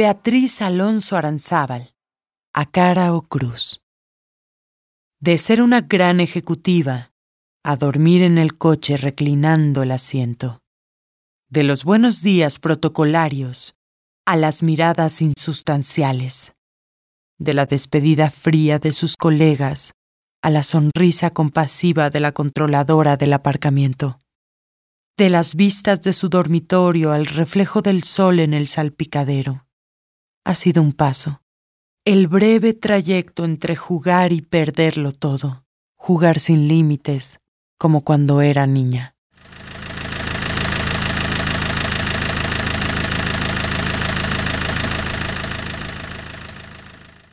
[0.00, 1.92] Beatriz Alonso Aranzábal,
[2.54, 3.82] a cara o cruz.
[5.20, 7.12] De ser una gran ejecutiva,
[7.62, 10.62] a dormir en el coche reclinando el asiento.
[11.50, 13.74] De los buenos días protocolarios
[14.24, 16.54] a las miradas insustanciales.
[17.38, 19.92] De la despedida fría de sus colegas
[20.40, 24.18] a la sonrisa compasiva de la controladora del aparcamiento.
[25.18, 29.66] De las vistas de su dormitorio al reflejo del sol en el salpicadero
[30.44, 31.42] ha sido un paso.
[32.04, 35.64] El breve trayecto entre jugar y perderlo todo.
[35.96, 37.40] Jugar sin límites,
[37.78, 39.14] como cuando era niña.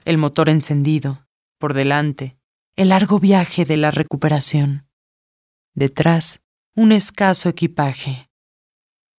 [0.04, 1.26] El motor encendido,
[1.58, 2.38] por delante,
[2.76, 4.88] el largo viaje de la recuperación.
[5.74, 6.42] Detrás,
[6.76, 8.30] un escaso equipaje.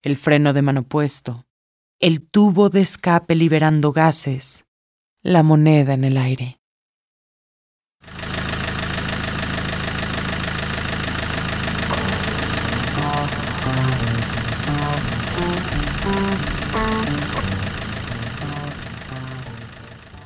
[0.02, 1.47] El freno de mano puesto,
[2.00, 4.66] el tubo de escape liberando gases,
[5.20, 6.60] la moneda en el aire.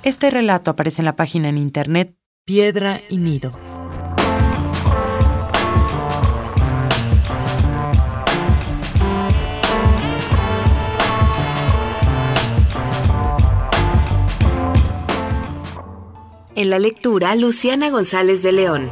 [0.03, 3.72] Este relato aparece en la página en internet Piedra y Nido.
[16.63, 18.89] En la lectura, Luciana González de León.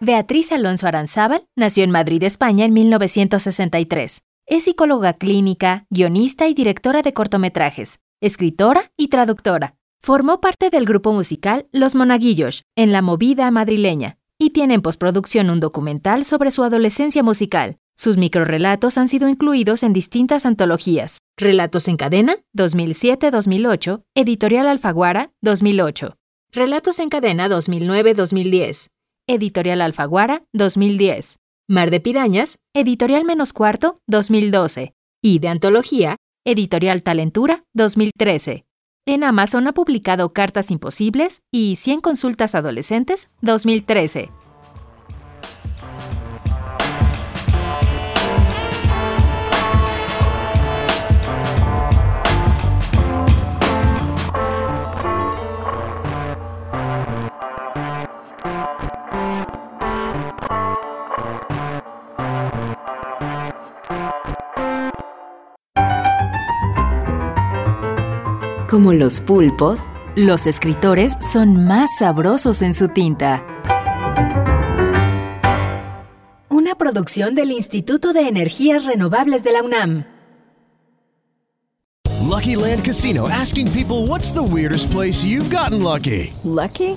[0.00, 4.22] Beatriz Alonso Aranzábal nació en Madrid, España, en 1963.
[4.46, 9.76] Es psicóloga clínica, guionista y directora de cortometrajes, escritora y traductora.
[10.02, 15.50] Formó parte del grupo musical Los Monaguillos en la movida madrileña y tiene en postproducción
[15.50, 17.76] un documental sobre su adolescencia musical.
[17.96, 21.18] Sus microrelatos han sido incluidos en distintas antologías.
[21.36, 26.16] Relatos en cadena, 2007-2008, Editorial Alfaguara, 2008.
[26.52, 28.88] Relatos en cadena 2009-2010.
[29.26, 31.38] Editorial Alfaguara, 2010.
[31.68, 34.94] Mar de Pirañas, Editorial Menos Cuarto, 2012.
[35.22, 38.64] Y de Antología, Editorial Talentura, 2013.
[39.06, 44.30] En Amazon ha publicado Cartas Imposibles y 100 Consultas Adolescentes, 2013.
[68.70, 73.44] Como los pulpos, los escritores son más sabrosos en su tinta.
[76.48, 80.04] Una producción del Instituto de Energías Renovables de la UNAM.
[82.28, 86.32] Lucky Land Casino asking people what's the weirdest place you've gotten lucky?
[86.44, 86.96] Lucky?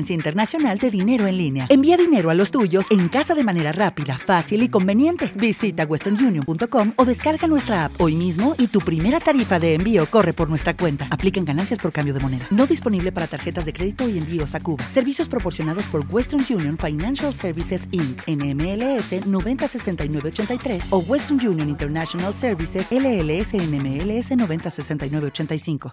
[0.00, 1.66] transferencia internacional de dinero en línea.
[1.68, 5.32] Envía dinero a los tuyos en casa de manera rápida, fácil y conveniente.
[5.36, 10.32] Visita westernunion.com o descarga nuestra app hoy mismo y tu primera tarifa de envío corre
[10.32, 11.06] por nuestra cuenta.
[11.10, 12.46] Aplican ganancias por cambio de moneda.
[12.50, 14.84] No disponible para tarjetas de crédito y envíos a Cuba.
[14.88, 18.22] Servicios proporcionados por Western Union Financial Services Inc.
[18.26, 25.88] NMLS 906983 o Western Union International Services LLS NMLS 906985.